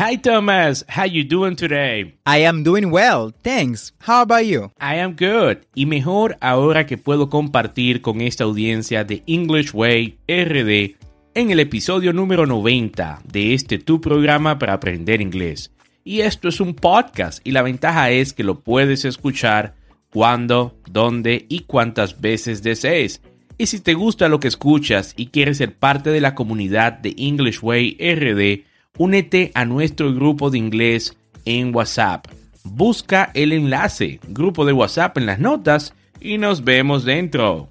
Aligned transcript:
Hi 0.00 0.16
Thomas, 0.16 0.82
how 0.88 1.04
you 1.04 1.24
doing 1.24 1.56
today? 1.56 2.14
I 2.24 2.38
am 2.46 2.62
doing 2.62 2.90
well, 2.90 3.34
thanks. 3.42 3.92
How 3.98 4.22
about 4.22 4.46
you? 4.46 4.72
I 4.80 4.94
am 4.94 5.14
good. 5.14 5.58
Y 5.74 5.84
mejor 5.84 6.38
ahora 6.40 6.86
que 6.86 6.96
puedo 6.96 7.28
compartir 7.28 8.00
con 8.00 8.22
esta 8.22 8.44
audiencia 8.44 9.04
de 9.04 9.22
English 9.26 9.74
Way 9.74 10.16
RD 10.26 10.96
en 11.34 11.50
el 11.50 11.60
episodio 11.60 12.14
número 12.14 12.46
90 12.46 13.20
de 13.30 13.52
este 13.52 13.76
tu 13.76 14.00
programa 14.00 14.58
para 14.58 14.72
aprender 14.72 15.20
inglés. 15.20 15.70
Y 16.02 16.20
esto 16.22 16.48
es 16.48 16.62
un 16.62 16.72
podcast 16.72 17.46
y 17.46 17.50
la 17.50 17.60
ventaja 17.60 18.10
es 18.10 18.32
que 18.32 18.42
lo 18.42 18.60
puedes 18.60 19.04
escuchar 19.04 19.74
cuando, 20.10 20.78
dónde 20.90 21.44
y 21.50 21.64
cuántas 21.64 22.22
veces 22.22 22.62
desees. 22.62 23.20
Y 23.58 23.66
si 23.66 23.80
te 23.80 23.92
gusta 23.92 24.30
lo 24.30 24.40
que 24.40 24.48
escuchas 24.48 25.12
y 25.18 25.26
quieres 25.26 25.58
ser 25.58 25.74
parte 25.74 26.08
de 26.08 26.22
la 26.22 26.34
comunidad 26.34 26.94
de 26.94 27.14
English 27.18 27.58
Way 27.60 27.98
RD, 28.00 28.69
únete 28.98 29.50
a 29.54 29.64
nuestro 29.64 30.14
grupo 30.14 30.50
de 30.50 30.58
inglés 30.58 31.16
en 31.44 31.74
WhatsApp. 31.74 32.26
Busca 32.64 33.30
el 33.34 33.52
enlace, 33.52 34.20
grupo 34.28 34.64
de 34.64 34.72
WhatsApp 34.72 35.16
en 35.18 35.26
las 35.26 35.38
notas 35.38 35.94
y 36.20 36.38
nos 36.38 36.64
vemos 36.64 37.04
dentro. 37.04 37.68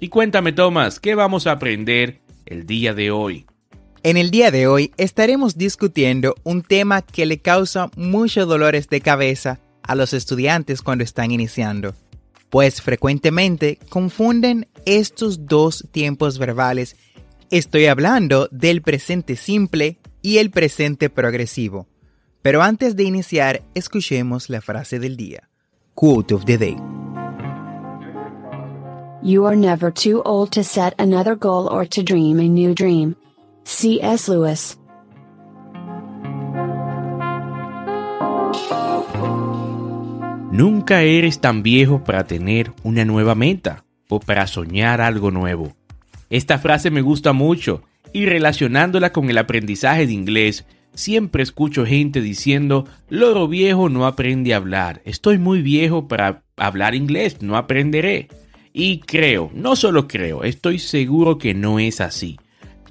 Y 0.00 0.08
cuéntame, 0.08 0.52
Tomás, 0.52 1.00
¿qué 1.00 1.14
vamos 1.14 1.46
a 1.46 1.52
aprender 1.52 2.20
el 2.46 2.66
día 2.66 2.94
de 2.94 3.10
hoy? 3.10 3.46
En 4.02 4.18
el 4.18 4.30
día 4.30 4.50
de 4.50 4.66
hoy 4.66 4.92
estaremos 4.98 5.56
discutiendo 5.56 6.34
un 6.42 6.62
tema 6.62 7.00
que 7.00 7.24
le 7.24 7.38
causa 7.38 7.90
muchos 7.96 8.46
dolores 8.46 8.88
de 8.90 9.00
cabeza 9.00 9.60
a 9.82 9.94
los 9.94 10.12
estudiantes 10.12 10.82
cuando 10.82 11.04
están 11.04 11.30
iniciando, 11.30 11.94
pues 12.50 12.82
frecuentemente 12.82 13.78
confunden 13.88 14.68
estos 14.84 15.46
dos 15.46 15.86
tiempos 15.90 16.38
verbales. 16.38 16.96
Estoy 17.50 17.86
hablando 17.86 18.48
del 18.50 18.82
presente 18.82 19.36
simple 19.36 19.98
y 20.24 20.38
el 20.38 20.50
presente 20.50 21.10
progresivo. 21.10 21.86
Pero 22.40 22.62
antes 22.62 22.96
de 22.96 23.04
iniciar, 23.04 23.62
escuchemos 23.74 24.48
la 24.48 24.62
frase 24.62 24.98
del 24.98 25.18
día. 25.18 25.50
Quote 25.94 26.34
of 26.34 26.46
the 26.46 26.56
day. 26.56 26.76
You 29.22 29.46
are 29.46 29.54
never 29.54 29.92
too 29.92 30.22
old 30.24 30.50
to 30.52 30.64
set 30.64 30.94
another 30.98 31.36
goal 31.36 31.68
or 31.70 31.86
to 31.88 32.02
dream 32.02 32.40
a 32.40 32.48
new 32.48 32.74
dream. 32.74 33.16
C.S. 33.64 34.30
Lewis. 34.30 34.78
Nunca 40.50 41.02
eres 41.02 41.40
tan 41.40 41.62
viejo 41.62 42.02
para 42.02 42.24
tener 42.24 42.72
una 42.82 43.04
nueva 43.04 43.34
meta 43.34 43.84
o 44.08 44.20
para 44.20 44.46
soñar 44.46 45.02
algo 45.02 45.30
nuevo. 45.30 45.74
Esta 46.30 46.58
frase 46.58 46.90
me 46.90 47.02
gusta 47.02 47.34
mucho 47.34 47.82
y 48.12 48.26
relacionándola 48.26 49.12
con 49.12 49.30
el 49.30 49.38
aprendizaje 49.38 50.06
de 50.06 50.12
inglés, 50.12 50.64
siempre 50.94 51.42
escucho 51.42 51.84
gente 51.84 52.20
diciendo, 52.20 52.86
loro 53.08 53.48
viejo 53.48 53.88
no 53.88 54.06
aprende 54.06 54.54
a 54.54 54.58
hablar, 54.58 55.02
estoy 55.04 55.38
muy 55.38 55.62
viejo 55.62 56.08
para 56.08 56.44
hablar 56.56 56.94
inglés, 56.94 57.42
no 57.42 57.56
aprenderé. 57.56 58.28
Y 58.72 58.98
creo, 59.00 59.50
no 59.54 59.76
solo 59.76 60.08
creo, 60.08 60.42
estoy 60.42 60.78
seguro 60.78 61.38
que 61.38 61.54
no 61.54 61.78
es 61.78 62.00
así. 62.00 62.38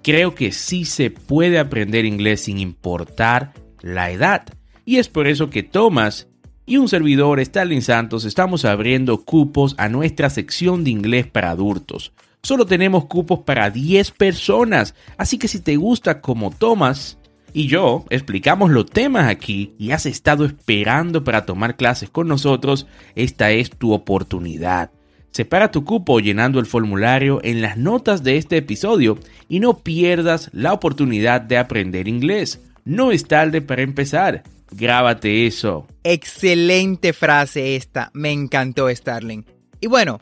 Creo 0.01 0.35
que 0.35 0.51
sí 0.51 0.85
se 0.85 1.11
puede 1.11 1.59
aprender 1.59 2.05
inglés 2.05 2.41
sin 2.41 2.57
importar 2.57 3.53
la 3.81 4.11
edad. 4.11 4.45
Y 4.85 4.97
es 4.97 5.07
por 5.07 5.27
eso 5.27 5.49
que 5.49 5.63
Thomas 5.63 6.27
y 6.65 6.77
un 6.77 6.87
servidor, 6.87 7.39
Stalin 7.41 7.81
Santos, 7.81 8.23
estamos 8.23 8.63
abriendo 8.63 9.23
cupos 9.23 9.75
a 9.77 9.89
nuestra 9.89 10.29
sección 10.29 10.83
de 10.85 10.91
inglés 10.91 11.27
para 11.27 11.51
adultos 11.51 12.13
solo 12.43 12.65
tenemos 12.65 13.05
cupos 13.05 13.39
para 13.39 13.69
10 13.69 14.11
personas. 14.11 14.93
Así 15.17 15.37
que 15.37 15.47
si 15.47 15.59
te 15.59 15.77
gusta 15.77 16.21
como 16.21 16.51
Tomás 16.51 17.17
y 17.53 17.67
yo 17.67 18.05
explicamos 18.09 18.69
los 18.69 18.85
temas 18.85 19.29
aquí 19.29 19.73
y 19.79 19.91
has 19.91 20.05
estado 20.05 20.45
esperando 20.45 21.23
para 21.23 21.45
tomar 21.45 21.77
clases 21.77 22.09
con 22.09 22.27
nosotros, 22.27 22.85
esta 23.15 23.51
es 23.51 23.71
tu 23.71 23.93
oportunidad. 23.93 24.91
Separa 25.31 25.71
tu 25.71 25.83
cupo 25.83 26.19
llenando 26.19 26.59
el 26.59 26.67
formulario 26.67 27.39
en 27.43 27.61
las 27.61 27.77
notas 27.77 28.23
de 28.23 28.37
este 28.37 28.57
episodio 28.57 29.17
y 29.49 29.59
no 29.59 29.79
pierdas 29.79 30.49
la 30.53 30.73
oportunidad 30.73 31.41
de 31.41 31.57
aprender 31.57 32.07
inglés. 32.07 32.61
No 32.85 33.11
es 33.11 33.25
tarde 33.25 33.61
para 33.61 33.81
empezar. 33.81 34.43
Grábate 34.69 35.47
eso. 35.47 35.87
Excelente 36.03 37.13
frase 37.13 37.75
esta. 37.75 38.11
Me 38.13 38.31
encantó, 38.31 38.93
Starling. 38.93 39.45
Y 39.79 39.87
bueno, 39.87 40.19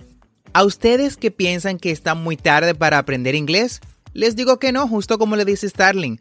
a 0.53 0.63
ustedes 0.63 1.17
que 1.17 1.31
piensan 1.31 1.77
que 1.77 1.91
está 1.91 2.15
muy 2.15 2.37
tarde 2.37 2.75
para 2.75 2.97
aprender 2.97 3.35
inglés, 3.35 3.81
les 4.13 4.35
digo 4.35 4.59
que 4.59 4.71
no, 4.71 4.87
justo 4.87 5.17
como 5.17 5.35
le 5.35 5.45
dice 5.45 5.69
Starling. 5.69 6.19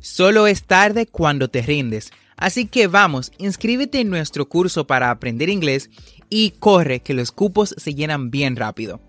Solo 0.00 0.46
es 0.46 0.64
tarde 0.64 1.06
cuando 1.06 1.48
te 1.48 1.62
rindes. 1.62 2.10
Así 2.36 2.66
que 2.66 2.88
vamos, 2.88 3.32
inscríbete 3.38 4.00
en 4.00 4.10
nuestro 4.10 4.48
curso 4.48 4.86
para 4.86 5.10
aprender 5.10 5.48
inglés 5.48 5.88
y 6.28 6.50
corre 6.50 7.00
que 7.00 7.14
los 7.14 7.30
cupos 7.30 7.74
se 7.78 7.94
llenan 7.94 8.30
bien 8.30 8.56
rápido. 8.56 9.00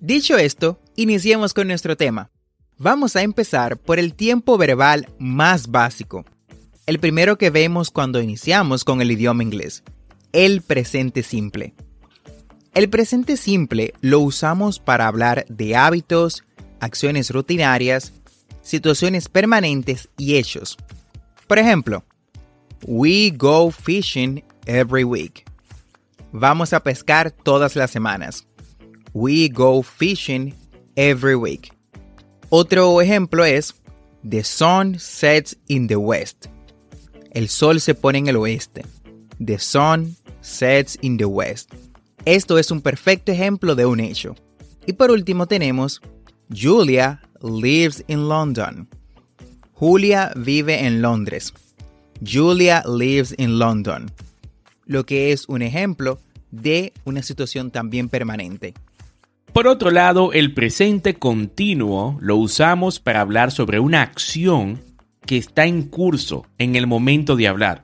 Dicho 0.00 0.36
esto, 0.36 0.80
iniciemos 0.96 1.54
con 1.54 1.66
nuestro 1.66 1.96
tema. 1.96 2.30
Vamos 2.78 3.16
a 3.16 3.22
empezar 3.22 3.78
por 3.78 3.98
el 3.98 4.14
tiempo 4.14 4.58
verbal 4.58 5.08
más 5.18 5.68
básico. 5.68 6.24
El 6.86 6.98
primero 6.98 7.38
que 7.38 7.50
vemos 7.50 7.90
cuando 7.90 8.20
iniciamos 8.20 8.84
con 8.84 9.00
el 9.00 9.10
idioma 9.10 9.42
inglés. 9.42 9.82
El 10.32 10.62
presente 10.62 11.22
simple. 11.22 11.74
El 12.74 12.90
presente 12.90 13.36
simple 13.36 13.94
lo 14.00 14.18
usamos 14.18 14.80
para 14.80 15.06
hablar 15.06 15.46
de 15.48 15.76
hábitos, 15.76 16.42
acciones 16.80 17.30
rutinarias, 17.30 18.12
situaciones 18.62 19.28
permanentes 19.28 20.08
y 20.18 20.34
hechos. 20.34 20.76
Por 21.46 21.60
ejemplo, 21.60 22.02
we 22.84 23.30
go 23.30 23.70
fishing 23.70 24.42
every 24.66 25.04
week. 25.04 25.44
Vamos 26.32 26.72
a 26.72 26.80
pescar 26.80 27.30
todas 27.30 27.76
las 27.76 27.92
semanas. 27.92 28.44
We 29.12 29.48
go 29.48 29.84
fishing 29.84 30.52
every 30.96 31.36
week. 31.36 31.72
Otro 32.48 33.00
ejemplo 33.00 33.44
es 33.44 33.72
The 34.28 34.42
sun 34.42 34.98
sets 34.98 35.56
in 35.68 35.86
the 35.86 35.96
west. 35.96 36.46
El 37.30 37.48
sol 37.48 37.80
se 37.80 37.94
pone 37.94 38.18
en 38.18 38.26
el 38.26 38.36
oeste. 38.36 38.84
The 39.38 39.60
sun 39.60 40.16
sets 40.40 40.98
in 41.02 41.18
the 41.18 41.26
west. 41.26 41.72
Esto 42.26 42.58
es 42.58 42.70
un 42.70 42.80
perfecto 42.80 43.32
ejemplo 43.32 43.74
de 43.74 43.84
un 43.84 44.00
hecho. 44.00 44.34
Y 44.86 44.94
por 44.94 45.10
último 45.10 45.46
tenemos 45.46 46.00
Julia 46.50 47.20
lives 47.42 48.02
in 48.08 48.28
London. 48.28 48.88
Julia 49.72 50.32
vive 50.34 50.86
en 50.86 51.02
Londres. 51.02 51.52
Julia 52.24 52.82
lives 52.86 53.34
in 53.36 53.58
London. 53.58 54.10
Lo 54.86 55.04
que 55.04 55.32
es 55.32 55.46
un 55.48 55.60
ejemplo 55.60 56.18
de 56.50 56.94
una 57.04 57.22
situación 57.22 57.70
también 57.70 58.08
permanente. 58.08 58.72
Por 59.52 59.68
otro 59.68 59.90
lado, 59.90 60.32
el 60.32 60.54
presente 60.54 61.14
continuo 61.14 62.16
lo 62.20 62.36
usamos 62.36 63.00
para 63.00 63.20
hablar 63.20 63.50
sobre 63.50 63.80
una 63.80 64.00
acción 64.00 64.80
que 65.26 65.36
está 65.36 65.66
en 65.66 65.82
curso 65.82 66.46
en 66.56 66.74
el 66.74 66.86
momento 66.86 67.36
de 67.36 67.48
hablar, 67.48 67.83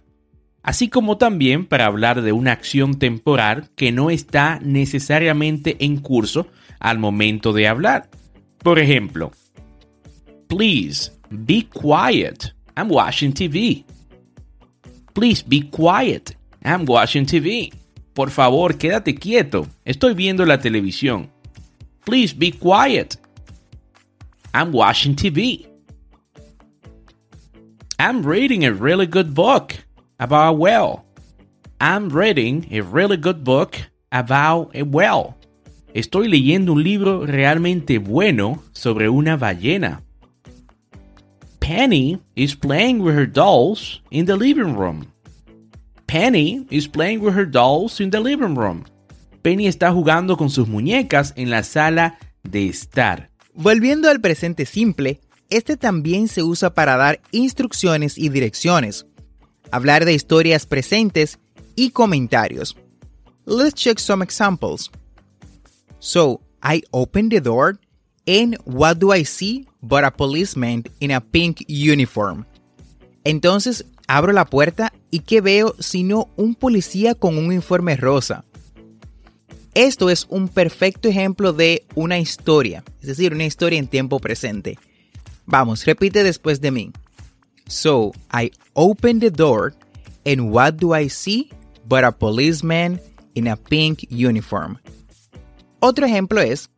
así 0.63 0.89
como 0.89 1.19
también 1.19 1.67
para 1.67 1.87
hablar 1.87 2.23
de 2.23 2.33
una 2.33 2.53
acción 2.53 2.99
temporal 2.99 3.71
que 3.77 3.93
no 3.93 4.11
está 4.11 4.59
necesariamente 4.63 5.77
en 5.81 5.99
curso 5.99 6.47
al 6.79 6.99
momento 6.99 7.53
de 7.53 7.69
hablar. 7.69 8.09
Por 8.59 8.79
ejemplo, 8.79 9.33
Please 10.51 11.13
be 11.31 11.63
quiet. 11.63 12.53
I'm 12.77 12.89
watching 12.89 13.33
TV. 13.33 13.85
Please 15.15 15.43
be 15.43 15.63
quiet. 15.63 16.37
I'm 16.65 16.85
watching 16.87 17.25
TV. 17.25 17.73
Por 18.15 18.31
favor, 18.31 18.77
quédate 18.77 19.15
quieto. 19.15 19.69
Estoy 19.85 20.15
viendo 20.15 20.45
la 20.45 20.59
televisión. 20.59 21.31
Please 22.05 22.35
be 22.35 22.51
quiet. 22.51 23.17
I'm 24.53 24.73
watching 24.73 25.15
TV. 25.15 25.69
I'm 28.01 28.25
reading 28.25 28.65
a 28.65 28.73
really 28.73 29.07
good 29.07 29.33
book 29.33 29.75
about 30.21 30.51
a 30.51 30.53
well. 30.53 31.05
I'm 31.81 32.11
reading 32.11 32.69
a 32.71 32.83
really 32.83 33.17
good 33.17 33.43
book 33.43 33.77
about 34.13 34.71
a 34.77 34.83
well. 34.83 35.35
Estoy 35.95 36.29
leyendo 36.29 36.73
un 36.73 36.85
libro 36.85 37.27
realmente 37.27 37.99
bueno 37.99 38.63
sobre 38.73 39.09
una 39.09 39.37
ballena. 39.37 40.03
Penny 41.59 42.21
is 42.37 42.55
playing 42.55 43.01
with 43.01 43.15
her 43.15 43.27
dolls 43.27 44.03
in 44.11 44.27
the 44.27 44.37
living 44.37 44.77
room. 44.77 45.13
Penny 46.07 46.67
is 46.71 46.87
playing 46.87 47.21
with 47.21 47.35
her 47.35 47.47
dolls 47.47 48.01
in 48.01 48.11
the 48.11 48.21
living 48.21 48.55
room. 48.55 48.85
Penny 49.43 49.67
está 49.67 49.91
jugando 49.93 50.37
con 50.37 50.51
sus 50.51 50.69
muñecas 50.69 51.33
en 51.37 51.51
la 51.51 51.63
sala 51.63 52.19
de 52.43 52.69
estar. 52.69 53.31
Volviendo 53.55 54.11
al 54.11 54.21
presente 54.21 54.67
simple, 54.67 55.21
este 55.49 55.77
también 55.77 56.29
se 56.29 56.43
usa 56.43 56.75
para 56.75 56.97
dar 56.97 57.21
instrucciones 57.33 58.19
y 58.19 58.29
direcciones, 58.29 59.07
hablar 59.73 60.05
de 60.05 60.15
historias 60.15 60.67
presentes 60.67 61.39
y 61.77 61.91
comentarios. 61.91 62.77
Let's 63.47 63.75
check 63.75 63.99
some 63.99 64.23
examples. 64.23 64.91
So, 65.99 66.41
I 66.63 66.83
opened 66.93 67.33
the 67.33 67.41
door 67.41 67.79
and 68.27 68.57
what 68.65 68.99
do 68.99 69.13
I 69.13 69.25
see 69.25 69.67
but 69.83 70.05
a 70.05 70.11
policeman 70.11 70.85
in 71.01 71.11
a 71.11 71.21
pink 71.21 71.65
uniform? 71.69 72.47
Entonces 73.25 73.85
abro 74.07 74.33
la 74.33 74.45
puerta 74.45 74.93
y 75.11 75.21
¿qué 75.21 75.41
veo 75.41 75.75
sino 75.79 76.29
un 76.37 76.55
policía 76.55 77.15
con 77.15 77.39
un 77.39 77.47
uniforme 77.47 77.97
rosa? 77.97 78.45
Esto 79.75 80.11
es 80.11 80.27
un 80.29 80.49
perfecto 80.49 81.09
ejemplo 81.09 81.53
de 81.53 81.87
una 81.95 82.19
historia, 82.19 82.83
es 83.01 83.07
decir, 83.07 83.33
una 83.33 83.45
historia 83.45 83.79
en 83.79 83.87
tiempo 83.87 84.19
presente. 84.19 84.79
Vamos, 85.47 85.85
repite 85.85 86.25
después 86.25 86.61
de 86.61 86.71
mí. 86.71 86.93
So, 87.71 88.13
I 88.33 88.51
open 88.75 89.21
the 89.21 89.31
door 89.31 89.75
and 90.27 90.51
what 90.51 90.77
do 90.79 90.93
I 90.93 91.07
see 91.07 91.53
but 91.87 92.03
a 92.03 92.11
policeman 92.11 92.99
in 93.37 93.47
a 93.47 93.57
pink 93.57 94.05
uniform? 94.11 94.77
Otro 95.81 96.05
ejemplo 96.05 96.43
es, 96.43 96.69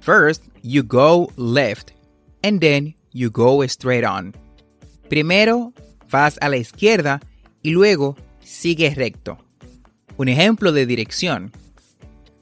first 0.00 0.42
you 0.60 0.82
go 0.82 1.32
left 1.36 1.94
and 2.44 2.60
then 2.60 2.94
you 3.12 3.30
go 3.30 3.66
straight 3.66 4.04
on. 4.04 4.34
Primero 5.08 5.72
vas 6.10 6.38
a 6.42 6.50
la 6.50 6.58
izquierda 6.58 7.20
y 7.64 7.70
luego 7.70 8.14
sigues 8.40 8.96
recto. 8.96 9.38
Un 10.18 10.28
ejemplo 10.28 10.72
de 10.72 10.84
dirección. 10.84 11.52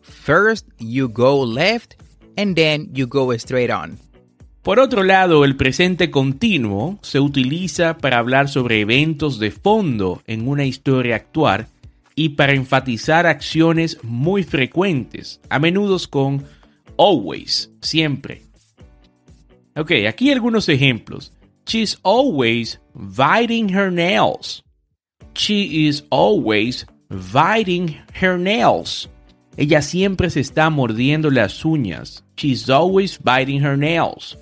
First 0.03 0.67
you 0.81 1.09
go 1.09 1.41
left 1.41 1.95
and 2.37 2.57
then 2.57 2.91
you 2.93 3.07
go 3.07 3.31
straight 3.37 3.71
on. 3.71 3.97
Por 4.67 4.81
otro 4.81 5.05
lado, 5.05 5.45
el 5.45 5.55
presente 5.55 6.11
continuo 6.11 6.99
se 7.01 7.21
utiliza 7.21 7.99
para 7.99 8.19
hablar 8.19 8.49
sobre 8.49 8.81
eventos 8.81 9.39
de 9.39 9.53
fondo 9.53 10.23
en 10.27 10.49
una 10.49 10.65
historia 10.65 11.15
actual 11.15 11.69
y 12.17 12.31
para 12.31 12.53
enfatizar 12.53 13.29
acciones 13.29 13.97
muy 14.03 14.43
frecuentes, 14.43 15.41
a 15.51 15.61
menudo 15.61 15.97
con 16.11 16.43
always, 16.99 17.71
siempre. 17.81 18.43
Ok, 19.77 19.93
aquí 20.09 20.33
algunos 20.33 20.69
ejemplos. 20.69 21.33
She's 21.65 21.97
always 22.03 22.81
biting 22.93 23.73
her 23.73 23.93
nails. 23.93 24.65
She 25.35 25.87
is 25.87 26.05
always 26.11 26.85
biting 27.09 28.01
her 28.21 28.37
nails. 28.37 29.09
Ella 29.57 29.81
siempre 29.81 30.29
se 30.29 30.41
está 30.41 30.71
mordiendo 30.71 31.31
las 31.31 31.65
uñas. 31.65 32.25
She's 32.37 32.69
always 32.69 33.17
biting 33.23 33.65
her 33.65 33.79
nails. 33.79 34.37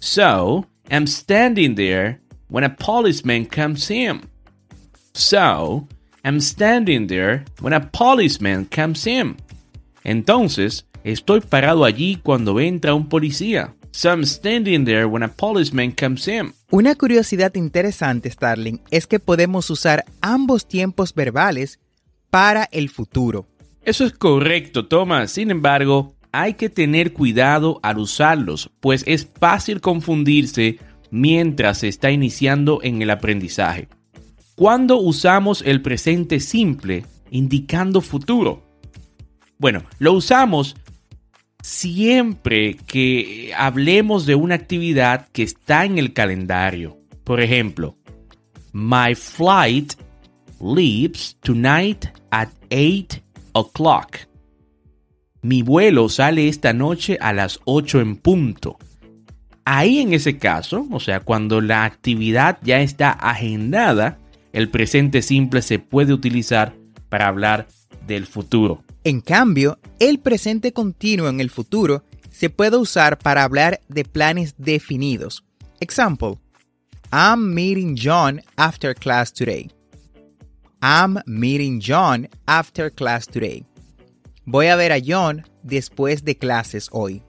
So, 0.00 0.66
I'm 0.90 1.06
standing 1.06 1.74
there 1.74 2.20
when 2.48 2.64
a 2.64 2.74
policeman 2.74 3.46
comes 3.46 3.90
in. 3.90 4.20
So, 5.14 5.86
I'm 6.24 6.40
standing 6.40 7.06
there 7.06 7.44
when 7.60 7.72
a 7.72 7.90
policeman 7.90 8.66
comes 8.66 9.06
in. 9.06 9.36
Entonces, 10.04 10.86
estoy 11.04 11.40
parado 11.40 11.84
allí 11.84 12.20
cuando 12.22 12.60
entra 12.60 12.94
un 12.94 13.08
policía. 13.08 13.74
So 13.90 14.10
I'm 14.10 14.24
standing 14.24 14.84
there 14.84 15.06
when 15.06 15.22
a 15.22 15.28
policeman 15.28 15.92
comes 15.92 16.28
in. 16.28 16.52
Una 16.70 16.94
curiosidad 16.94 17.54
interesante, 17.56 18.30
Starling, 18.30 18.80
es 18.90 19.06
que 19.06 19.18
podemos 19.18 19.70
usar 19.70 20.04
ambos 20.20 20.68
tiempos 20.68 21.14
verbales 21.14 21.80
para 22.30 22.68
el 22.70 22.90
futuro. 22.90 23.46
Eso 23.82 24.04
es 24.04 24.12
correcto, 24.12 24.86
Thomas. 24.86 25.32
Sin 25.32 25.50
embargo, 25.50 26.14
hay 26.32 26.54
que 26.54 26.68
tener 26.68 27.12
cuidado 27.12 27.80
al 27.82 27.98
usarlos, 27.98 28.70
pues 28.80 29.04
es 29.06 29.28
fácil 29.38 29.80
confundirse 29.80 30.78
mientras 31.10 31.78
se 31.78 31.88
está 31.88 32.10
iniciando 32.10 32.80
en 32.82 33.02
el 33.02 33.10
aprendizaje. 33.10 33.88
Cuando 34.54 34.98
usamos 34.98 35.62
el 35.64 35.82
presente 35.82 36.40
simple 36.40 37.04
indicando 37.30 38.00
futuro? 38.00 38.62
Bueno, 39.58 39.82
lo 39.98 40.12
usamos 40.12 40.76
siempre 41.62 42.76
que 42.86 43.52
hablemos 43.56 44.26
de 44.26 44.34
una 44.34 44.54
actividad 44.54 45.28
que 45.32 45.42
está 45.42 45.84
en 45.84 45.98
el 45.98 46.12
calendario. 46.12 46.98
Por 47.24 47.40
ejemplo, 47.40 47.96
My 48.72 49.14
flight 49.14 49.94
leaves 50.60 51.36
tonight 51.42 52.06
at 52.30 52.48
8 52.70 53.20
o'clock. 53.54 54.27
Mi 55.42 55.62
vuelo 55.62 56.08
sale 56.08 56.48
esta 56.48 56.72
noche 56.72 57.16
a 57.20 57.32
las 57.32 57.60
8 57.64 58.00
en 58.00 58.16
punto. 58.16 58.76
Ahí 59.64 60.00
en 60.00 60.12
ese 60.12 60.36
caso, 60.38 60.86
o 60.90 60.98
sea, 60.98 61.20
cuando 61.20 61.60
la 61.60 61.84
actividad 61.84 62.58
ya 62.62 62.80
está 62.80 63.10
agendada, 63.10 64.18
el 64.52 64.68
presente 64.68 65.22
simple 65.22 65.62
se 65.62 65.78
puede 65.78 66.12
utilizar 66.12 66.74
para 67.08 67.28
hablar 67.28 67.68
del 68.06 68.26
futuro. 68.26 68.82
En 69.04 69.20
cambio, 69.20 69.78
el 70.00 70.18
presente 70.18 70.72
continuo 70.72 71.28
en 71.28 71.40
el 71.40 71.50
futuro 71.50 72.02
se 72.30 72.50
puede 72.50 72.76
usar 72.76 73.18
para 73.18 73.44
hablar 73.44 73.80
de 73.88 74.04
planes 74.04 74.54
definidos. 74.58 75.44
Example, 75.80 76.38
I'm 77.12 77.54
meeting 77.54 77.96
John 77.96 78.40
after 78.56 78.94
class 78.94 79.32
today. 79.32 79.70
I'm 80.82 81.18
meeting 81.26 81.80
John 81.80 82.28
after 82.46 82.90
class 82.90 83.26
today. 83.26 83.64
Voy 84.50 84.68
a 84.68 84.76
ver 84.76 84.92
a 84.92 84.98
John 85.06 85.44
después 85.62 86.24
de 86.24 86.38
clases 86.38 86.88
hoy. 86.90 87.20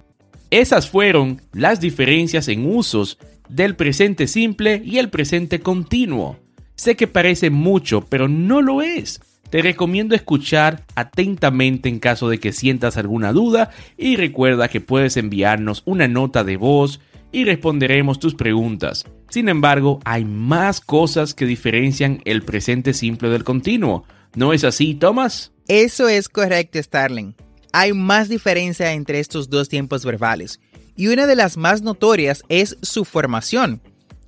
Esas 0.51 0.89
fueron 0.89 1.41
las 1.51 1.81
diferencias 1.81 2.47
en 2.47 2.65
usos 2.65 3.17
del 3.49 3.75
presente 3.75 4.25
simple 4.25 4.81
y 4.85 4.99
el 4.99 5.09
presente 5.09 5.59
continuo. 5.59 6.39
Sé 6.75 6.95
que 6.95 7.07
parece 7.07 7.49
mucho, 7.49 8.05
pero 8.07 8.29
no 8.29 8.61
lo 8.61 8.81
es. 8.81 9.19
Te 9.49 9.61
recomiendo 9.61 10.15
escuchar 10.15 10.85
atentamente 10.95 11.89
en 11.89 11.99
caso 11.99 12.29
de 12.29 12.39
que 12.39 12.53
sientas 12.53 12.95
alguna 12.95 13.33
duda 13.33 13.71
y 13.97 14.15
recuerda 14.15 14.69
que 14.69 14.79
puedes 14.79 15.17
enviarnos 15.17 15.83
una 15.85 16.07
nota 16.07 16.45
de 16.45 16.55
voz 16.55 17.01
y 17.31 17.45
responderemos 17.45 18.19
tus 18.19 18.35
preguntas. 18.35 19.05
Sin 19.29 19.49
embargo, 19.49 19.99
hay 20.05 20.25
más 20.25 20.81
cosas 20.81 21.33
que 21.33 21.45
diferencian 21.45 22.21
el 22.25 22.41
presente 22.41 22.93
simple 22.93 23.29
del 23.29 23.43
continuo. 23.43 24.05
¿No 24.35 24.53
es 24.53 24.63
así, 24.63 24.95
Thomas? 24.95 25.51
Eso 25.67 26.07
es 26.07 26.29
correcto, 26.29 26.81
Starling. 26.81 27.35
Hay 27.71 27.93
más 27.93 28.29
diferencia 28.29 28.93
entre 28.93 29.19
estos 29.19 29.49
dos 29.49 29.69
tiempos 29.69 30.03
verbales, 30.03 30.59
y 30.95 31.07
una 31.07 31.27
de 31.27 31.35
las 31.35 31.55
más 31.57 31.81
notorias 31.81 32.43
es 32.49 32.77
su 32.81 33.05
formación, 33.05 33.81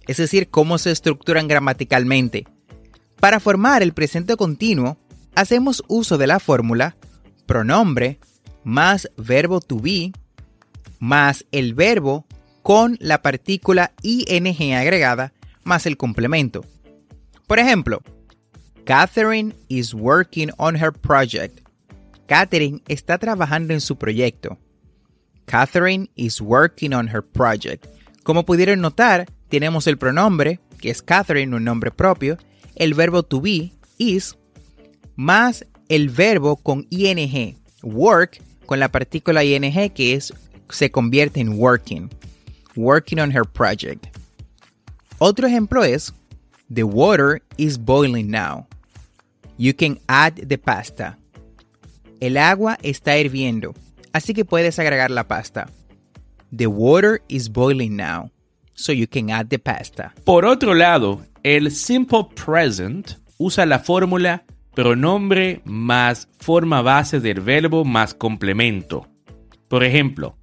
es 0.08 0.18
decir, 0.18 0.50
cómo 0.50 0.78
se 0.78 0.92
estructuran 0.92 1.48
gramaticalmente. 1.48 2.46
Para 3.20 3.40
formar 3.40 3.82
el 3.84 3.94
presente 3.94 4.36
continuo, 4.36 4.98
hacemos 5.36 5.84
uso 5.88 6.18
de 6.18 6.28
la 6.28 6.40
fórmula 6.40 6.96
pronombre 7.46 8.20
más 8.64 9.10
verbo 9.18 9.60
to 9.60 9.80
be 9.80 10.14
más 11.00 11.46
el 11.52 11.74
verbo 11.74 12.26
con 12.62 12.98
la 13.00 13.22
partícula 13.22 13.94
ing 14.02 14.74
agregada 14.74 15.34
más 15.64 15.86
el 15.86 15.98
complemento. 15.98 16.66
Por 17.48 17.60
ejemplo, 17.60 18.02
Catherine 18.86 19.54
is 19.68 19.94
working 19.94 20.50
on 20.58 20.76
her 20.76 20.92
project. 20.92 21.60
Catherine 22.28 22.82
está 22.88 23.18
trabajando 23.18 23.74
en 23.74 23.82
su 23.82 23.98
proyecto. 23.98 24.58
Catherine 25.46 26.10
is 26.16 26.40
working 26.42 26.94
on 26.94 27.08
her 27.08 27.22
project. 27.22 27.86
Como 28.24 28.46
pudieron 28.46 28.82
notar, 28.82 29.28
tenemos 29.50 29.86
el 29.88 29.98
pronombre, 29.98 30.60
que 30.80 30.90
es 30.90 31.02
Catherine, 31.02 31.56
un 31.56 31.64
nombre 31.64 31.92
propio, 31.92 32.38
el 32.76 32.94
verbo 32.94 33.24
to 33.24 33.42
be, 33.42 33.74
is, 33.98 34.38
más 35.16 35.66
el 35.90 36.10
verbo 36.10 36.56
con 36.56 36.88
ing, 36.90 37.56
work, 37.84 38.42
con 38.66 38.80
la 38.80 38.90
partícula 38.90 39.44
ing 39.44 39.92
que 39.94 40.14
es, 40.14 40.34
se 40.70 40.90
convierte 40.90 41.42
en 41.42 41.60
working. 41.60 42.10
Working 42.76 43.20
on 43.20 43.32
her 43.32 43.44
project. 43.44 44.08
Otro 45.20 45.48
ejemplo 45.48 45.84
es, 45.84 46.14
the 46.70 46.84
water 46.84 47.42
is 47.58 47.78
boiling 47.78 48.32
now. 48.32 48.68
You 49.58 49.74
can 49.74 50.00
add 50.08 50.48
the 50.48 50.58
pasta. 50.58 51.18
El 52.20 52.38
agua 52.38 52.78
está 52.82 53.18
hirviendo, 53.18 53.76
así 54.14 54.34
que 54.34 54.46
puedes 54.46 54.80
agregar 54.80 55.12
la 55.12 55.28
pasta. 55.28 55.68
The 56.52 56.68
water 56.68 57.22
is 57.28 57.50
boiling 57.50 57.96
now, 57.96 58.32
so 58.74 58.92
you 58.92 59.08
can 59.08 59.30
add 59.30 59.50
the 59.50 59.60
pasta. 59.60 60.14
Por 60.26 60.46
otro 60.46 60.74
lado, 60.74 61.22
el 61.44 61.72
simple 61.72 62.26
present 62.36 63.18
usa 63.38 63.66
la 63.66 63.80
fórmula 63.80 64.44
pronombre 64.74 65.62
más 65.66 66.28
forma 66.40 66.82
base 66.82 67.20
del 67.20 67.42
verbo 67.42 67.84
más 67.84 68.14
complemento. 68.14 69.08
Por 69.68 69.84
ejemplo, 69.84 70.36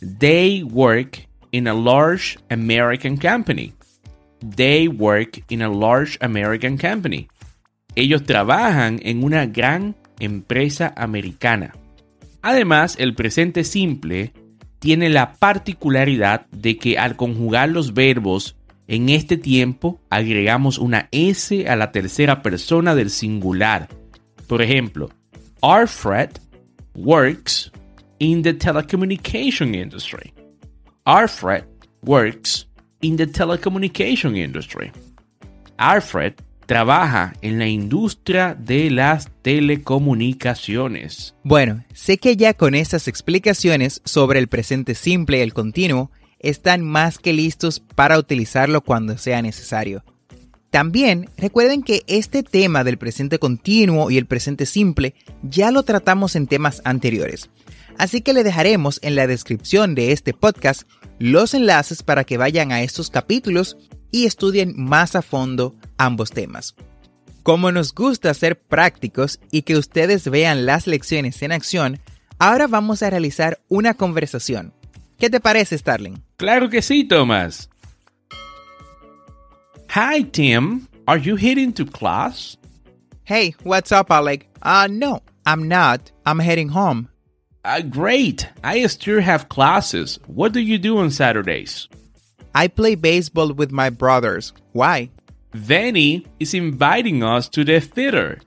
they 0.00 0.62
work 0.62 1.28
in 1.52 1.68
a 1.68 1.74
large 1.74 2.38
American 2.50 3.16
company. 3.16 3.72
They 4.40 4.88
work 4.88 5.40
in 5.50 5.62
a 5.62 5.68
large 5.68 6.18
American 6.20 6.76
company. 6.76 7.28
Ellos 7.94 8.24
trabajan 8.24 8.98
en 9.02 9.22
una 9.22 9.46
gran 9.46 9.94
empresa 10.18 10.92
americana. 10.96 11.74
Además, 12.40 12.96
el 12.98 13.14
presente 13.14 13.62
simple 13.62 14.32
tiene 14.80 15.10
la 15.10 15.34
particularidad 15.34 16.46
de 16.50 16.76
que 16.76 16.98
al 16.98 17.14
conjugar 17.14 17.68
los 17.68 17.94
verbos 17.94 18.56
en 18.88 19.10
este 19.10 19.36
tiempo 19.36 20.00
agregamos 20.10 20.78
una 20.78 21.08
S 21.12 21.68
a 21.68 21.76
la 21.76 21.92
tercera 21.92 22.42
persona 22.42 22.96
del 22.96 23.10
singular. 23.10 23.88
Por 24.48 24.60
ejemplo, 24.60 25.10
our 25.62 25.86
Fred 25.86 26.30
works 26.94 27.70
in 28.18 28.42
the 28.42 28.54
telecommunication 28.54 29.74
industry. 29.74 30.32
Our 31.04 31.26
Fred 31.26 31.64
works 32.02 32.68
in 33.00 33.16
the 33.16 33.26
telecommunication 33.26 34.36
industry. 34.36 34.92
Alfred 35.76 36.34
trabaja 36.66 37.32
en 37.42 37.58
la 37.58 37.66
industria 37.66 38.54
de 38.54 38.88
las 38.88 39.28
telecomunicaciones. 39.42 41.34
Bueno, 41.42 41.84
sé 41.92 42.18
que 42.18 42.36
ya 42.36 42.54
con 42.54 42.76
estas 42.76 43.08
explicaciones 43.08 44.00
sobre 44.04 44.38
el 44.38 44.46
presente 44.46 44.94
simple 44.94 45.38
y 45.38 45.40
el 45.40 45.52
continuo, 45.52 46.12
están 46.38 46.82
más 46.82 47.18
que 47.18 47.32
listos 47.32 47.80
para 47.80 48.16
utilizarlo 48.16 48.80
cuando 48.82 49.18
sea 49.18 49.42
necesario. 49.42 50.04
También 50.70 51.28
recuerden 51.36 51.82
que 51.82 52.04
este 52.06 52.44
tema 52.44 52.84
del 52.84 52.96
presente 52.96 53.40
continuo 53.40 54.08
y 54.12 54.18
el 54.18 54.26
presente 54.26 54.66
simple 54.66 55.16
ya 55.42 55.72
lo 55.72 55.82
tratamos 55.82 56.36
en 56.36 56.46
temas 56.46 56.80
anteriores. 56.84 57.50
Así 57.98 58.20
que 58.20 58.32
le 58.32 58.44
dejaremos 58.44 58.98
en 59.02 59.14
la 59.14 59.26
descripción 59.26 59.94
de 59.94 60.12
este 60.12 60.32
podcast 60.32 60.82
los 61.18 61.54
enlaces 61.54 62.02
para 62.02 62.24
que 62.24 62.36
vayan 62.36 62.72
a 62.72 62.82
estos 62.82 63.10
capítulos 63.10 63.76
y 64.10 64.26
estudien 64.26 64.74
más 64.76 65.16
a 65.16 65.22
fondo 65.22 65.74
ambos 65.96 66.30
temas. 66.30 66.74
Como 67.42 67.72
nos 67.72 67.92
gusta 67.94 68.32
ser 68.34 68.60
prácticos 68.60 69.40
y 69.50 69.62
que 69.62 69.76
ustedes 69.76 70.28
vean 70.28 70.66
las 70.66 70.86
lecciones 70.86 71.42
en 71.42 71.52
acción, 71.52 72.00
ahora 72.38 72.66
vamos 72.66 73.02
a 73.02 73.10
realizar 73.10 73.60
una 73.68 73.94
conversación. 73.94 74.72
¿Qué 75.18 75.30
te 75.30 75.40
parece, 75.40 75.76
Starling? 75.76 76.22
Claro 76.36 76.68
que 76.68 76.82
sí, 76.82 77.04
Thomas. 77.04 77.68
Hi, 79.94 80.24
Tim. 80.24 80.86
Are 81.06 81.20
you 81.20 81.36
heading 81.36 81.72
to 81.74 81.84
class? 81.84 82.56
Hey, 83.24 83.54
what's 83.64 83.92
up, 83.92 84.10
Alec? 84.10 84.48
Uh, 84.62 84.88
no, 84.90 85.22
I'm 85.44 85.68
not. 85.68 86.12
I'm 86.24 86.40
heading 86.40 86.68
home. 86.68 87.08
Uh, 87.64 87.80
great. 87.80 88.48
I 88.64 88.84
still 88.86 89.20
have 89.20 89.48
classes. 89.48 90.18
What 90.26 90.52
do 90.52 90.60
you 90.60 90.78
do 90.78 90.98
on 90.98 91.10
Saturdays? 91.10 91.88
I 92.54 92.68
play 92.68 92.96
baseball 92.96 93.52
with 93.52 93.70
my 93.70 93.88
brothers. 93.88 94.52
Why? 94.72 95.10
Vanny 95.54 96.26
is 96.40 96.54
inviting 96.54 97.22
us 97.22 97.48
to 97.50 97.64
the 97.64 97.80
theater. 97.80 98.40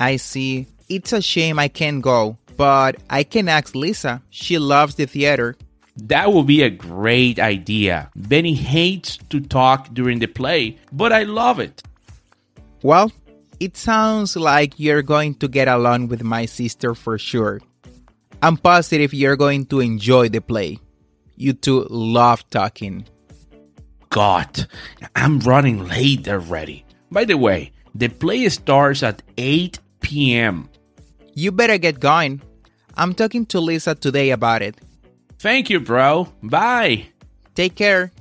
I 0.00 0.16
see. 0.16 0.66
It's 0.88 1.12
a 1.12 1.22
shame 1.22 1.58
I 1.58 1.68
can't 1.68 2.02
go, 2.02 2.38
but 2.56 2.96
I 3.08 3.22
can 3.22 3.48
ask 3.48 3.74
Lisa. 3.74 4.22
She 4.30 4.58
loves 4.58 4.96
the 4.96 5.06
theater. 5.06 5.56
That 5.96 6.32
would 6.32 6.46
be 6.46 6.62
a 6.62 6.70
great 6.70 7.38
idea. 7.38 8.10
Benny 8.16 8.54
hates 8.54 9.18
to 9.30 9.40
talk 9.40 9.92
during 9.92 10.18
the 10.18 10.26
play, 10.26 10.78
but 10.92 11.12
I 11.12 11.24
love 11.24 11.60
it. 11.60 11.82
Well, 12.82 13.12
it 13.60 13.76
sounds 13.76 14.36
like 14.36 14.78
you're 14.78 15.02
going 15.02 15.34
to 15.36 15.48
get 15.48 15.68
along 15.68 16.08
with 16.08 16.22
my 16.22 16.46
sister 16.46 16.94
for 16.94 17.18
sure. 17.18 17.60
I'm 18.42 18.56
positive 18.56 19.12
you're 19.12 19.36
going 19.36 19.66
to 19.66 19.80
enjoy 19.80 20.28
the 20.28 20.40
play. 20.40 20.78
You 21.36 21.52
two 21.52 21.86
love 21.90 22.48
talking. 22.50 23.06
God, 24.10 24.66
I'm 25.14 25.40
running 25.40 25.86
late 25.86 26.28
already. 26.28 26.84
By 27.10 27.24
the 27.24 27.36
way, 27.36 27.72
the 27.94 28.08
play 28.08 28.48
starts 28.48 29.02
at 29.02 29.22
8 29.36 29.78
p.m. 30.00 30.68
You 31.34 31.52
better 31.52 31.78
get 31.78 32.00
going. 32.00 32.42
I'm 32.96 33.14
talking 33.14 33.46
to 33.46 33.60
Lisa 33.60 33.94
today 33.94 34.30
about 34.30 34.62
it. 34.62 34.76
Thank 35.38 35.70
you, 35.70 35.80
bro. 35.80 36.28
Bye. 36.42 37.08
Take 37.54 37.74
care. 37.74 38.12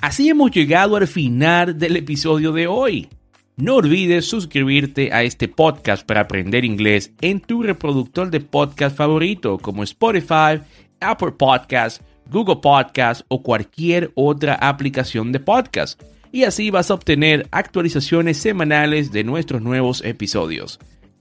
Así 0.00 0.28
hemos 0.28 0.50
llegado 0.50 0.96
al 0.96 1.06
final 1.06 1.78
del 1.78 1.96
episodio 1.96 2.52
de 2.52 2.66
hoy. 2.66 3.08
No 3.56 3.76
olvides 3.76 4.24
suscribirte 4.24 5.12
a 5.12 5.22
este 5.22 5.46
podcast 5.46 6.04
para 6.04 6.22
aprender 6.22 6.64
inglés 6.64 7.12
en 7.20 7.38
tu 7.38 7.62
reproductor 7.62 8.28
de 8.28 8.40
podcast 8.40 8.96
favorito 8.96 9.58
como 9.58 9.84
Spotify, 9.84 10.60
Apple 10.98 11.30
Podcasts, 11.38 12.02
Google 12.28 12.56
Podcasts 12.56 13.24
o 13.28 13.44
cualquier 13.44 14.10
otra 14.16 14.54
aplicación 14.56 15.30
de 15.30 15.38
podcast. 15.38 16.02
Y 16.32 16.42
así 16.42 16.70
vas 16.70 16.90
a 16.90 16.94
obtener 16.94 17.46
actualizaciones 17.52 18.38
semanales 18.38 19.12
de 19.12 19.22
nuestros 19.22 19.62
nuevos 19.62 20.02
episodios. 20.04 20.80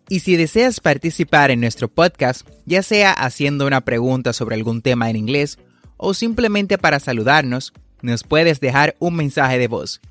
Y 0.09 0.21
si 0.21 0.35
deseas 0.35 0.79
participar 0.79 1.51
en 1.51 1.61
nuestro 1.61 1.87
podcast, 1.87 2.49
ya 2.65 2.81
sea 2.81 3.11
haciendo 3.11 3.67
una 3.67 3.81
pregunta 3.81 4.33
sobre 4.33 4.55
algún 4.55 4.81
tema 4.81 5.11
en 5.11 5.17
inglés 5.17 5.59
o 5.97 6.15
simplemente 6.15 6.79
para 6.79 6.99
saludarnos, 6.99 7.73
nos 8.01 8.23
puedes 8.23 8.59
dejar 8.59 8.95
un 8.97 9.17
mensaje 9.17 9.59
de 9.59 9.67
voz. 9.67 10.01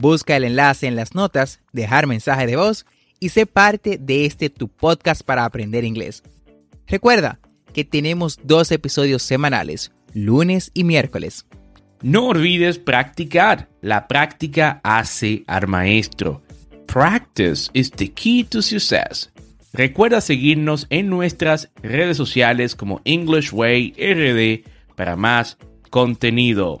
Busca 0.00 0.34
el 0.34 0.44
enlace 0.44 0.86
en 0.86 0.96
las 0.96 1.14
notas, 1.14 1.60
dejar 1.72 2.06
mensaje 2.06 2.46
de 2.46 2.56
voz 2.56 2.86
y 3.18 3.28
sé 3.28 3.44
parte 3.44 3.98
de 4.00 4.24
este 4.24 4.48
tu 4.48 4.66
podcast 4.66 5.22
para 5.22 5.44
aprender 5.44 5.84
inglés. 5.84 6.22
Recuerda 6.86 7.38
que 7.74 7.84
tenemos 7.84 8.38
dos 8.42 8.72
episodios 8.72 9.22
semanales, 9.22 9.92
lunes 10.14 10.70
y 10.72 10.84
miércoles. 10.84 11.44
No 12.00 12.28
olvides 12.28 12.78
practicar. 12.78 13.68
La 13.82 14.08
práctica 14.08 14.80
hace 14.84 15.44
al 15.46 15.68
maestro. 15.68 16.40
Practice 16.86 17.68
is 17.74 17.90
the 17.90 18.10
key 18.10 18.44
to 18.44 18.62
success. 18.62 19.30
Recuerda 19.74 20.22
seguirnos 20.22 20.86
en 20.88 21.10
nuestras 21.10 21.70
redes 21.82 22.16
sociales 22.16 22.74
como 22.74 23.02
English 23.04 23.52
Way 23.52 23.92
RD 23.98 24.66
para 24.96 25.16
más 25.16 25.58
contenido. 25.90 26.80